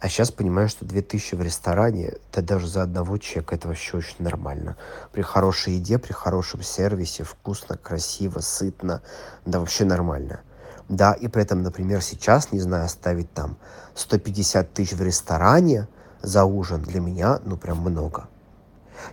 А 0.00 0.08
сейчас 0.08 0.30
понимаю, 0.30 0.68
что 0.68 0.84
2000 0.84 1.34
в 1.34 1.42
ресторане, 1.42 2.12
это 2.30 2.40
даже 2.40 2.68
за 2.68 2.82
одного 2.82 3.18
человека, 3.18 3.56
это 3.56 3.68
вообще 3.68 3.96
очень 3.96 4.16
нормально. 4.18 4.76
При 5.10 5.22
хорошей 5.22 5.74
еде, 5.74 5.98
при 5.98 6.12
хорошем 6.12 6.62
сервисе, 6.62 7.24
вкусно, 7.24 7.76
красиво, 7.76 8.38
сытно, 8.38 9.02
да 9.44 9.58
вообще 9.58 9.84
нормально. 9.84 10.40
Да, 10.88 11.12
и 11.14 11.26
при 11.26 11.42
этом, 11.42 11.62
например, 11.62 12.00
сейчас, 12.00 12.52
не 12.52 12.60
знаю, 12.60 12.84
оставить 12.84 13.32
там 13.32 13.56
150 13.94 14.72
тысяч 14.72 14.92
в 14.92 15.02
ресторане 15.02 15.88
за 16.22 16.44
ужин 16.44 16.82
для 16.82 17.00
меня, 17.00 17.40
ну, 17.44 17.56
прям 17.56 17.78
много. 17.78 18.28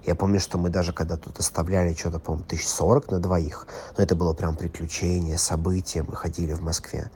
Я 0.05 0.15
помню, 0.15 0.39
что 0.39 0.57
мы 0.57 0.69
даже 0.69 0.93
когда 0.93 1.17
тут 1.17 1.39
оставляли 1.39 1.93
что-то, 1.93 2.19
по-моему, 2.19 2.45
тысяч 2.47 2.67
сорок 2.67 3.09
на 3.11 3.19
двоих, 3.19 3.67
но 3.97 4.03
это 4.03 4.15
было 4.15 4.33
прям 4.33 4.55
приключение, 4.55 5.37
событие, 5.37 6.03
мы 6.03 6.15
ходили 6.15 6.53
в 6.53 6.61
Москве. 6.61 7.09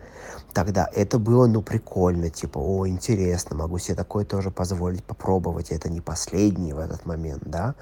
Тогда 0.53 0.89
это 0.93 1.19
было, 1.19 1.48
ну, 1.48 1.62
прикольно, 1.62 2.29
типа, 2.29 2.58
о, 2.58 2.88
интересно, 2.88 3.55
могу 3.55 3.77
себе 3.77 3.96
такое 3.96 4.25
тоже 4.25 4.51
позволить 4.51 5.03
попробовать, 5.03 5.72
это 5.72 5.89
не 5.89 6.01
последний 6.01 6.74
в 6.74 6.79
этот 6.79 7.05
момент, 7.05 7.43
да, 7.46 7.75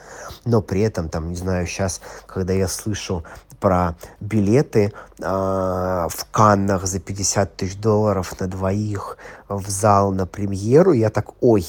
но 0.45 0.61
при 0.61 0.81
этом, 0.81 1.09
там, 1.09 1.29
не 1.29 1.35
знаю, 1.35 1.65
сейчас, 1.65 2.01
когда 2.25 2.53
я 2.53 2.67
слышу 2.67 3.23
про 3.59 3.95
билеты 4.19 4.93
э, 5.19 5.23
в 5.23 6.27
Каннах 6.31 6.85
за 6.85 6.99
50 6.99 7.55
тысяч 7.55 7.77
долларов 7.77 8.39
на 8.39 8.47
двоих 8.47 9.17
в 9.50 9.70
зал 9.70 10.12
на 10.12 10.25
премьеру, 10.25 10.92
я 10.92 11.10
так, 11.10 11.32
ой, 11.42 11.66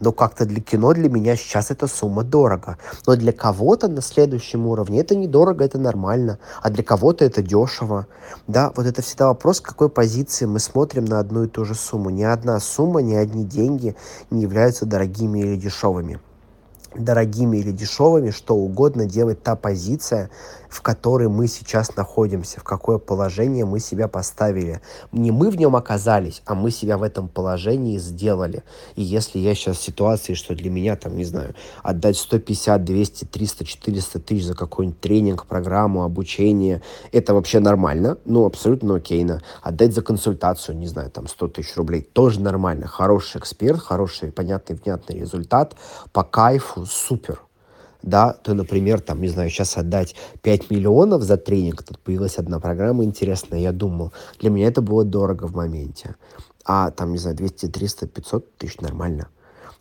но 0.00 0.12
как-то 0.12 0.46
для 0.46 0.60
кино 0.60 0.92
для 0.94 1.08
меня 1.08 1.36
сейчас 1.36 1.70
эта 1.70 1.86
сумма 1.86 2.24
дорого. 2.24 2.78
Но 3.06 3.16
для 3.16 3.32
кого-то 3.32 3.88
на 3.88 4.00
следующем 4.00 4.66
уровне 4.66 5.00
это 5.00 5.14
недорого, 5.14 5.64
это 5.64 5.78
нормально, 5.78 6.38
а 6.62 6.70
для 6.70 6.82
кого-то 6.82 7.24
это 7.24 7.42
дешево. 7.42 8.06
Да, 8.46 8.72
вот 8.76 8.86
это 8.86 9.02
всегда 9.02 9.28
вопрос, 9.28 9.60
какой 9.60 9.88
позиции 9.88 10.46
мы 10.46 10.58
смотрим 10.58 11.04
на 11.04 11.18
одну 11.18 11.44
и 11.44 11.48
ту 11.48 11.64
же 11.64 11.74
сумму. 11.74 12.10
Ни 12.10 12.22
одна 12.22 12.60
сумма, 12.60 13.02
ни 13.02 13.14
одни 13.14 13.44
деньги 13.44 13.94
не 14.30 14.42
являются 14.42 14.86
дорогими 14.86 15.40
или 15.40 15.56
дешевыми 15.56 16.20
дорогими 16.94 17.58
или 17.58 17.70
дешевыми, 17.70 18.30
что 18.30 18.56
угодно 18.56 19.06
делать 19.06 19.42
та 19.42 19.56
позиция, 19.56 20.30
в 20.68 20.82
которой 20.82 21.28
мы 21.28 21.46
сейчас 21.46 21.96
находимся, 21.96 22.60
в 22.60 22.64
какое 22.64 22.98
положение 22.98 23.64
мы 23.64 23.80
себя 23.80 24.08
поставили. 24.08 24.80
Не 25.12 25.30
мы 25.30 25.50
в 25.50 25.56
нем 25.56 25.76
оказались, 25.76 26.42
а 26.46 26.54
мы 26.54 26.70
себя 26.70 26.98
в 26.98 27.02
этом 27.02 27.28
положении 27.28 27.98
сделали. 27.98 28.62
И 28.96 29.02
если 29.02 29.38
я 29.38 29.54
сейчас 29.54 29.78
в 29.78 29.82
ситуации, 29.82 30.34
что 30.34 30.54
для 30.54 30.70
меня, 30.70 30.96
там, 30.96 31.16
не 31.16 31.24
знаю, 31.24 31.54
отдать 31.82 32.16
150, 32.16 32.84
200, 32.84 33.24
300, 33.24 33.64
400 33.64 34.20
тысяч 34.20 34.44
за 34.46 34.54
какой-нибудь 34.54 35.00
тренинг, 35.00 35.46
программу, 35.46 36.04
обучение, 36.04 36.82
это 37.12 37.34
вообще 37.34 37.60
нормально, 37.60 38.18
ну, 38.24 38.44
абсолютно 38.44 38.96
окейно. 38.96 39.42
Отдать 39.62 39.94
за 39.94 40.02
консультацию, 40.02 40.76
не 40.76 40.86
знаю, 40.86 41.10
там, 41.10 41.26
100 41.26 41.48
тысяч 41.48 41.76
рублей, 41.76 42.02
тоже 42.02 42.40
нормально. 42.40 42.86
Хороший 42.86 43.40
эксперт, 43.40 43.80
хороший, 43.80 44.32
понятный, 44.32 44.76
внятный 44.76 45.20
результат, 45.20 45.74
по 46.12 46.22
кайфу, 46.22 46.86
супер 46.86 47.40
да, 48.02 48.32
то, 48.32 48.54
например, 48.54 49.00
там, 49.00 49.20
не 49.20 49.28
знаю, 49.28 49.50
сейчас 49.50 49.76
отдать 49.76 50.14
5 50.42 50.70
миллионов 50.70 51.22
за 51.22 51.36
тренинг, 51.36 51.82
тут 51.82 51.98
появилась 51.98 52.38
одна 52.38 52.60
программа 52.60 53.04
интересная, 53.04 53.60
я 53.60 53.72
думал, 53.72 54.12
для 54.40 54.50
меня 54.50 54.68
это 54.68 54.82
было 54.82 55.04
дорого 55.04 55.46
в 55.46 55.54
моменте, 55.54 56.16
а 56.64 56.90
там, 56.90 57.12
не 57.12 57.18
знаю, 57.18 57.36
200, 57.36 57.66
300, 57.66 58.06
500 58.06 58.56
тысяч 58.56 58.80
нормально. 58.80 59.28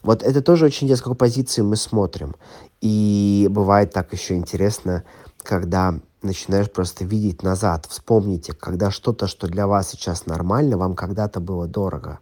Вот 0.03 0.23
это 0.23 0.41
тоже 0.41 0.65
очень 0.65 0.89
с 0.95 1.01
какой 1.01 1.15
позиции 1.15 1.61
мы 1.61 1.75
смотрим. 1.75 2.35
И 2.81 3.47
бывает 3.49 3.91
так 3.91 4.13
еще 4.13 4.35
интересно, 4.35 5.03
когда 5.43 5.95
начинаешь 6.21 6.71
просто 6.71 7.03
видеть 7.03 7.43
назад. 7.43 7.87
Вспомните, 7.89 8.53
когда 8.53 8.91
что-то, 8.91 9.27
что 9.27 9.47
для 9.47 9.67
вас 9.67 9.89
сейчас 9.89 10.25
нормально, 10.25 10.77
вам 10.77 10.95
когда-то 10.95 11.39
было 11.39 11.67
дорого 11.67 12.19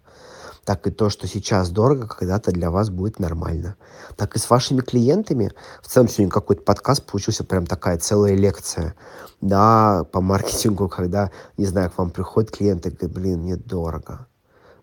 так 0.66 0.88
и 0.88 0.92
то, 0.92 1.10
что 1.12 1.28
сейчас 1.28 1.70
дорого, 1.70 2.08
когда-то 2.08 2.52
для 2.52 2.72
вас 2.72 2.90
будет 2.90 3.20
нормально. 3.20 3.78
Так 4.18 4.36
и 4.36 4.40
с 4.40 4.50
вашими 4.50 4.82
клиентами. 4.82 5.52
В 5.82 5.88
целом 5.88 6.10
сегодня 6.10 6.32
какой-то 6.32 6.64
подкаст 6.64 7.06
получился 7.06 7.44
прям 7.44 7.68
такая 7.68 8.00
целая 8.00 8.34
лекция, 8.34 8.96
да, 9.42 10.06
по 10.12 10.22
маркетингу, 10.22 10.90
когда, 10.90 11.30
не 11.58 11.66
знаю, 11.66 11.92
к 11.92 11.98
вам 12.00 12.10
приходит 12.10 12.52
клиент 12.52 12.86
и 12.88 12.90
говорит, 12.90 13.14
блин, 13.14 13.40
мне 13.42 13.56
дорого. 13.56 14.28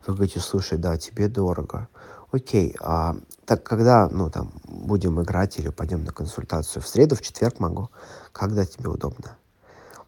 Вы 0.07 0.15
говорите, 0.15 0.39
слушай, 0.39 0.79
да, 0.79 0.97
тебе 0.97 1.29
дорого. 1.29 1.89
Окей, 2.31 2.77
а 2.81 3.17
так 3.45 3.65
когда, 3.65 4.09
ну, 4.09 4.31
там, 4.31 4.53
будем 4.65 5.21
играть 5.21 5.59
или 5.59 5.69
пойдем 5.69 6.05
на 6.05 6.12
консультацию? 6.12 6.83
В 6.83 6.89
среду, 6.89 7.17
в 7.17 7.23
четверг 7.23 7.59
могу. 7.59 7.91
Когда 8.33 8.65
тебе 8.65 8.89
удобно? 8.89 9.37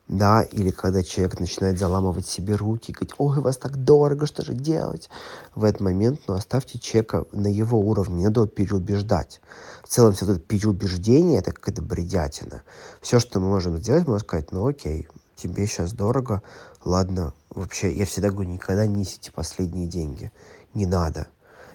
Да, 0.09 0.43
или 0.43 0.71
когда 0.71 1.03
человек 1.03 1.41
начинает 1.41 1.79
заламывать 1.79 2.27
себе 2.27 2.57
руки, 2.57 2.93
говорить, 2.93 3.15
ой, 3.17 3.41
вас 3.41 3.57
так 3.57 3.77
дорого, 3.85 4.27
что 4.27 4.45
же 4.45 4.53
делать? 4.53 5.09
В 5.55 5.65
этот 5.65 5.81
момент, 5.81 6.21
ну, 6.29 6.35
оставьте 6.35 6.79
человека 6.79 7.25
на 7.33 7.47
его 7.47 7.81
уровне, 7.81 8.17
не 8.17 8.25
надо 8.25 8.47
переубеждать. 8.47 9.41
В 9.83 9.89
целом, 9.89 10.13
все 10.13 10.27
это 10.27 10.39
переубеждение, 10.39 11.39
это 11.39 11.53
какая-то 11.53 11.81
бредятина. 11.81 12.63
Все, 13.01 13.19
что 13.19 13.41
мы 13.41 13.49
можем 13.49 13.79
сделать, 13.79 14.07
можем 14.07 14.27
сказать, 14.27 14.53
ну, 14.53 14.67
окей, 14.67 15.09
тебе 15.37 15.67
сейчас 15.67 15.93
дорого, 15.93 16.43
ладно, 16.85 17.33
вообще, 17.49 17.91
я 17.91 18.05
всегда 18.05 18.31
говорю, 18.31 18.51
никогда 18.51 18.87
не 18.87 18.97
несите 18.97 19.33
последние 19.33 19.87
деньги. 19.87 20.31
Не 20.75 20.85
надо. 20.85 21.29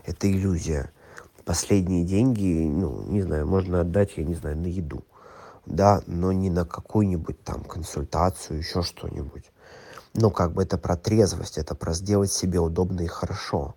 Это 0.06 0.32
иллюзия. 0.32 0.92
Последние 1.46 2.06
деньги, 2.06 2.68
ну, 2.70 3.02
не 3.08 3.24
знаю, 3.24 3.48
можно 3.48 3.82
отдать, 3.82 4.12
я 4.18 4.24
не 4.24 4.36
знаю, 4.36 4.56
на 4.58 4.68
еду 4.68 5.04
да, 5.70 6.02
но 6.08 6.32
не 6.32 6.50
на 6.50 6.66
какую-нибудь 6.66 7.44
там 7.44 7.64
консультацию, 7.64 8.60
еще 8.60 8.82
что-нибудь. 8.82 9.52
Ну, 10.16 10.32
как 10.32 10.54
бы 10.54 10.64
это 10.64 10.78
про 10.78 10.98
трезвость, 10.98 11.58
это 11.58 11.76
про 11.76 11.94
сделать 11.94 12.32
себе 12.32 12.60
удобно 12.60 13.02
и 13.02 13.08
хорошо. 13.08 13.76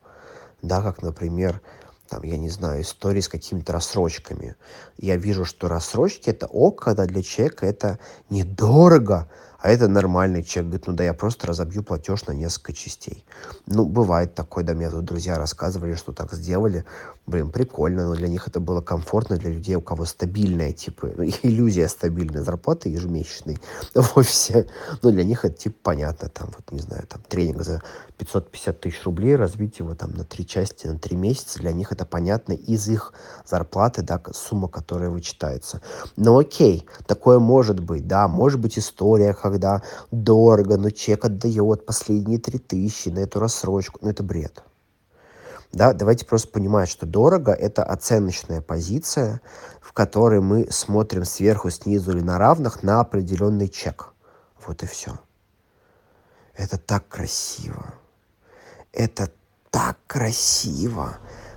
Да, 0.63 0.81
как, 0.81 1.03
например, 1.03 1.61
там, 2.09 2.23
я 2.23 2.39
не 2.39 2.49
знаю, 2.49 2.83
истории 2.83 3.21
с 3.21 3.29
какими-то 3.29 3.73
рассрочками. 3.73 4.57
Я 4.97 5.17
вижу, 5.17 5.45
что 5.45 5.69
рассрочки 5.69 6.31
это 6.31 6.47
ок, 6.47 6.83
когда 6.83 7.05
для 7.05 7.23
человека 7.23 7.67
это 7.67 7.99
недорого, 8.31 9.31
а 9.63 9.71
это 9.71 9.87
нормальный 9.87 10.43
человек 10.43 10.71
говорит, 10.71 10.87
ну 10.89 10.93
да, 10.95 11.05
я 11.05 11.15
просто 11.15 11.47
разобью 11.47 11.85
платеж 11.85 12.27
на 12.27 12.33
несколько 12.33 12.73
частей. 12.73 13.25
Ну, 13.67 13.87
бывает 13.87 14.35
такое, 14.35 14.65
да, 14.65 14.75
мне 14.75 14.91
тут 14.91 15.05
друзья 15.05 15.39
рассказывали, 15.39 15.95
что 15.95 16.13
так 16.13 16.33
сделали. 16.33 16.85
Блин, 17.27 17.51
прикольно, 17.51 18.09
но 18.09 18.17
для 18.17 18.27
них 18.27 18.49
это 18.49 18.59
было 18.59 18.81
комфортно, 18.81 19.37
для 19.37 19.51
людей, 19.51 19.77
у 19.77 19.81
кого 19.81 20.05
стабильная, 20.05 20.73
типа, 20.73 21.11
ну, 21.17 21.25
иллюзия 21.45 21.89
стабильной 21.89 22.43
зарплаты 22.43 22.89
ежемесячной 22.89 23.59
в 23.95 24.17
офисе. 24.17 24.67
Ну, 25.01 25.13
для 25.13 25.23
них 25.23 25.45
это, 25.45 25.57
типа, 25.57 25.77
понятно, 25.85 26.29
там, 26.29 26.49
вот, 26.49 26.73
не 26.73 26.81
знаю, 26.81 27.07
там, 27.07 27.23
тренинг 27.29 27.63
за 27.63 27.83
550 28.19 28.81
тысяч 28.81 29.05
рублей, 29.05 29.37
разбить 29.37 29.79
его 29.79 29.95
там 29.95 30.13
на 30.15 30.25
три 30.25 30.45
части, 30.45 30.89
на 30.89 30.99
три 30.99 31.17
месяца, 31.17 31.61
для 31.61 31.73
них 31.73 31.93
это 31.93 32.05
понятно 32.05 32.53
из 32.53 32.89
их 32.89 33.13
зарплаты, 33.47 34.03
да, 34.03 34.21
сумма, 34.33 34.67
которая 34.67 35.11
вычитается. 35.11 35.81
Но 36.17 36.39
окей, 36.39 36.87
такое 37.07 37.39
может 37.39 37.79
быть, 37.79 38.09
да, 38.09 38.27
может 38.27 38.59
быть 38.59 38.77
история, 38.79 39.33
когда 39.53 39.83
дорого, 40.11 40.77
но 40.77 40.91
чек 40.91 41.25
отдает 41.25 41.87
последние 41.87 42.39
три 42.39 42.59
тысячи 42.59 43.11
на 43.11 43.21
эту 43.21 43.39
рассрочку, 43.39 43.99
ну 44.03 44.11
это 44.11 44.23
бред. 44.23 44.63
Да, 45.73 45.93
давайте 45.93 46.27
просто 46.27 46.49
понимать, 46.49 46.89
что 46.89 47.07
дорого– 47.07 47.53
это 47.59 47.83
оценочная 47.83 48.61
позиция, 48.61 49.41
в 49.81 49.93
которой 49.93 50.41
мы 50.41 50.71
смотрим 50.71 51.25
сверху, 51.25 51.71
снизу 51.71 52.13
или 52.13 52.21
на 52.21 52.39
равных 52.39 52.83
на 52.83 53.01
определенный 53.01 53.69
чек. 53.69 54.13
Вот 54.67 54.83
и 54.83 54.87
все. 54.87 55.19
Это 56.55 56.77
так 56.77 57.09
красиво. 57.09 57.95
Это 58.93 59.31
так 59.71 59.97
красиво. 60.07 61.17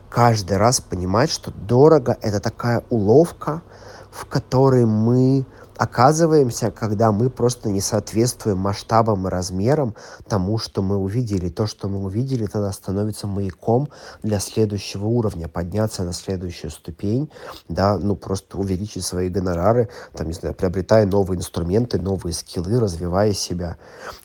Каждый 0.09 0.55
раз 0.55 0.79
понимать, 0.79 1.29
что 1.29 1.51
дорого– 1.51 2.17
это 2.21 2.39
такая 2.39 2.85
уловка, 2.89 3.63
в 4.11 4.25
которой 4.25 4.85
мы 4.85 5.45
оказываемся, 5.77 6.71
когда 6.71 7.11
мы 7.11 7.29
просто 7.29 7.69
не 7.69 7.81
соответствуем 7.81 8.57
масштабам 8.57 9.27
и 9.27 9.29
размерам 9.29 9.95
тому, 10.27 10.57
что 10.57 10.81
мы 10.81 10.97
увидели. 10.97 11.49
То, 11.49 11.67
что 11.67 11.87
мы 11.87 12.03
увидели, 12.03 12.45
тогда 12.45 12.71
становится 12.71 13.27
маяком 13.27 13.89
для 14.23 14.39
следующего 14.39 15.05
уровня, 15.05 15.47
подняться 15.47 16.03
на 16.03 16.13
следующую 16.13 16.71
ступень, 16.71 17.29
да, 17.69 17.97
ну 17.97 18.15
просто 18.15 18.57
увеличить 18.57 19.03
свои 19.03 19.29
гонорары, 19.29 19.89
там, 20.13 20.27
не 20.27 20.33
знаю, 20.33 20.55
приобретая 20.55 21.05
новые 21.05 21.37
инструменты, 21.37 21.99
новые 21.99 22.33
скиллы, 22.33 22.79
развивая 22.79 23.33
себя. 23.33 23.77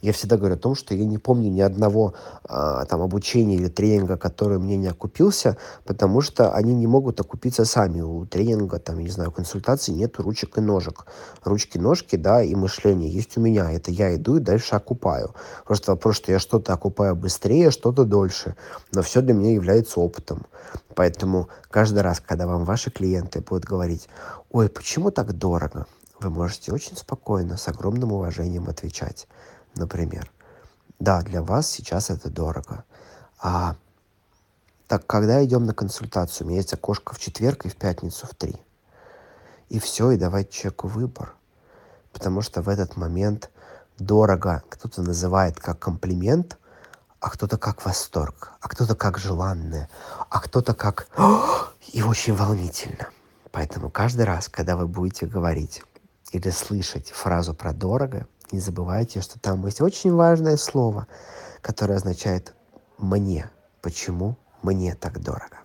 Я 0.02 0.12
всегда 0.12 0.36
говорю 0.36 0.54
о 0.54 0.58
том, 0.58 0.74
что 0.74 0.94
я 0.94 1.04
не 1.04 1.18
помню 1.18 1.50
ни 1.50 1.60
одного 1.60 2.14
а, 2.44 2.84
там 2.86 3.02
обучения 3.02 3.56
или 3.56 3.68
тренинга, 3.68 4.16
который 4.16 4.58
мне 4.58 4.76
не 4.76 4.86
окупился, 4.86 5.56
потому 5.84 6.20
что 6.20 6.52
они 6.52 6.74
не 6.74 6.86
могут 6.86 7.20
окупиться 7.20 7.64
сами. 7.64 8.00
У 8.00 8.26
тренинга, 8.26 8.78
там, 8.78 8.98
не 8.98 9.10
знаю, 9.10 9.32
консультации 9.32 9.92
нет 9.92 10.18
ручек 10.18 10.58
и 10.58 10.60
ножек 10.60 11.06
ручки-ножки, 11.44 12.16
да, 12.16 12.42
и 12.42 12.54
мышление 12.54 13.10
есть 13.10 13.36
у 13.36 13.40
меня. 13.40 13.70
Это 13.70 13.90
я 13.90 14.14
иду 14.14 14.36
и 14.36 14.40
дальше 14.40 14.74
окупаю. 14.74 15.34
Просто 15.64 15.92
вопрос, 15.92 16.16
что 16.16 16.32
я 16.32 16.38
что-то 16.38 16.72
окупаю 16.72 17.16
быстрее, 17.16 17.70
что-то 17.70 18.04
дольше. 18.04 18.56
Но 18.92 19.02
все 19.02 19.20
для 19.20 19.34
меня 19.34 19.52
является 19.52 20.00
опытом. 20.00 20.46
Поэтому 20.94 21.48
каждый 21.70 22.02
раз, 22.02 22.20
когда 22.20 22.46
вам 22.46 22.64
ваши 22.64 22.90
клиенты 22.90 23.40
будут 23.40 23.64
говорить, 23.64 24.08
ой, 24.50 24.68
почему 24.68 25.10
так 25.10 25.32
дорого, 25.32 25.86
вы 26.20 26.30
можете 26.30 26.72
очень 26.72 26.96
спокойно, 26.96 27.56
с 27.56 27.68
огромным 27.68 28.12
уважением 28.12 28.68
отвечать. 28.68 29.26
Например, 29.76 30.30
да, 30.98 31.22
для 31.22 31.42
вас 31.42 31.70
сейчас 31.70 32.10
это 32.10 32.28
дорого. 32.30 32.84
А 33.40 33.76
так 34.86 35.06
когда 35.06 35.42
идем 35.44 35.64
на 35.64 35.72
консультацию, 35.72 36.46
у 36.46 36.50
меня 36.50 36.58
есть 36.58 36.74
окошко 36.74 37.14
в 37.14 37.18
четверг 37.18 37.64
и 37.64 37.68
в 37.68 37.76
пятницу 37.76 38.26
в 38.26 38.34
три 38.34 38.60
и 39.70 39.78
все, 39.78 40.10
и 40.10 40.18
давать 40.18 40.50
человеку 40.50 40.88
выбор. 40.88 41.34
Потому 42.12 42.42
что 42.42 42.60
в 42.60 42.68
этот 42.68 42.96
момент 42.96 43.50
дорого 43.98 44.62
кто-то 44.68 45.00
называет 45.02 45.58
как 45.58 45.78
комплимент, 45.78 46.58
а 47.20 47.30
кто-то 47.30 47.56
как 47.56 47.84
восторг, 47.84 48.52
а 48.60 48.68
кто-то 48.68 48.94
как 48.94 49.18
желанное, 49.18 49.88
а 50.28 50.40
кто-то 50.40 50.74
как 50.74 51.06
и 51.92 52.02
очень 52.02 52.34
волнительно. 52.34 53.08
Поэтому 53.52 53.90
каждый 53.90 54.24
раз, 54.24 54.48
когда 54.48 54.76
вы 54.76 54.86
будете 54.86 55.26
говорить 55.26 55.82
или 56.32 56.50
слышать 56.50 57.10
фразу 57.10 57.54
про 57.54 57.72
дорого, 57.72 58.26
не 58.52 58.60
забывайте, 58.60 59.20
что 59.20 59.38
там 59.38 59.64
есть 59.66 59.80
очень 59.80 60.12
важное 60.12 60.56
слово, 60.56 61.06
которое 61.62 61.94
означает 61.94 62.54
«мне». 62.98 63.50
Почему 63.82 64.36
мне 64.62 64.94
так 64.94 65.20
дорого? 65.20 65.56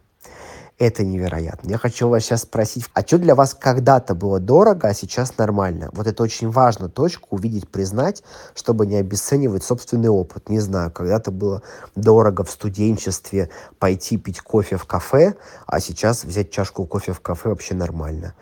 Это 0.77 1.05
невероятно. 1.05 1.69
Я 1.69 1.77
хочу 1.77 2.09
вас 2.09 2.23
сейчас 2.23 2.41
спросить, 2.41 2.85
а 2.93 3.01
что 3.01 3.17
для 3.17 3.33
вас 3.33 3.53
когда-то 3.53 4.13
было 4.13 4.41
дорого, 4.41 4.89
а 4.89 4.93
сейчас 4.93 5.37
нормально? 5.37 5.89
Вот 5.93 6.05
это 6.05 6.21
очень 6.21 6.49
важно, 6.49 6.89
точку 6.89 7.37
увидеть, 7.37 7.69
признать, 7.69 8.23
чтобы 8.55 8.85
не 8.85 8.97
обесценивать 8.97 9.63
собственный 9.63 10.09
опыт. 10.09 10.49
Не 10.49 10.59
знаю, 10.59 10.91
когда-то 10.91 11.31
было 11.31 11.61
дорого 11.95 12.43
в 12.43 12.51
студенчестве 12.51 13.49
пойти 13.79 14.17
пить 14.17 14.41
кофе 14.41 14.75
в 14.75 14.83
кафе, 14.83 15.35
а 15.65 15.79
сейчас 15.79 16.25
взять 16.25 16.51
чашку 16.51 16.85
кофе 16.85 17.13
в 17.13 17.21
кафе 17.21 17.49
вообще 17.49 17.73
нормально 17.73 18.33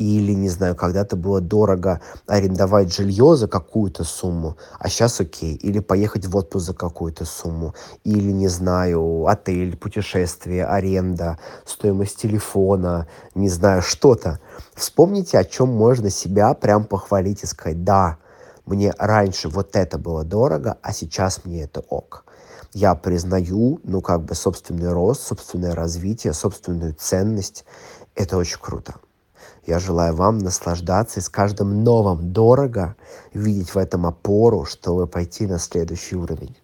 или, 0.00 0.32
не 0.32 0.48
знаю, 0.48 0.74
когда-то 0.74 1.14
было 1.14 1.42
дорого 1.42 2.00
арендовать 2.26 2.92
жилье 2.92 3.36
за 3.36 3.48
какую-то 3.48 4.02
сумму, 4.02 4.56
а 4.78 4.88
сейчас 4.88 5.20
окей, 5.20 5.54
или 5.56 5.78
поехать 5.78 6.26
в 6.26 6.34
отпуск 6.34 6.66
за 6.68 6.74
какую-то 6.74 7.26
сумму, 7.26 7.74
или, 8.02 8.32
не 8.32 8.48
знаю, 8.48 9.26
отель, 9.26 9.76
путешествие, 9.76 10.64
аренда, 10.64 11.38
стоимость 11.66 12.16
телефона, 12.16 13.08
не 13.34 13.50
знаю, 13.50 13.82
что-то. 13.82 14.40
Вспомните, 14.74 15.38
о 15.38 15.44
чем 15.44 15.68
можно 15.68 16.08
себя 16.08 16.54
прям 16.54 16.84
похвалить 16.84 17.42
и 17.42 17.46
сказать, 17.46 17.84
да, 17.84 18.16
мне 18.64 18.94
раньше 18.98 19.50
вот 19.50 19.76
это 19.76 19.98
было 19.98 20.24
дорого, 20.24 20.78
а 20.80 20.94
сейчас 20.94 21.44
мне 21.44 21.64
это 21.64 21.80
ок. 21.90 22.24
Я 22.72 22.94
признаю, 22.94 23.80
ну, 23.84 24.00
как 24.00 24.24
бы 24.24 24.34
собственный 24.34 24.92
рост, 24.92 25.26
собственное 25.26 25.74
развитие, 25.74 26.32
собственную 26.32 26.94
ценность. 26.94 27.66
Это 28.14 28.38
очень 28.38 28.58
круто. 28.60 28.94
Я 29.70 29.78
желаю 29.78 30.16
вам 30.16 30.38
наслаждаться 30.38 31.20
и 31.20 31.22
с 31.22 31.28
каждым 31.28 31.84
новым 31.84 32.32
дорого 32.32 32.96
видеть 33.32 33.72
в 33.72 33.78
этом 33.78 34.04
опору, 34.04 34.64
чтобы 34.64 35.06
пойти 35.06 35.46
на 35.46 35.60
следующий 35.60 36.16
уровень. 36.16 36.56